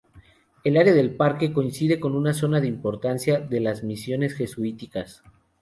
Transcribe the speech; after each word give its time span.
El 0.63 0.77
área 0.77 0.95
del 0.95 1.13
parque, 1.15 1.53
coincide 1.53 1.99
con 1.99 2.15
una 2.15 2.33
zona 2.33 2.59
de 2.59 2.65
importancia 2.65 3.39
de 3.39 3.59
las 3.59 3.83
misiones 3.83 4.33
jesuíticas. 4.33 5.21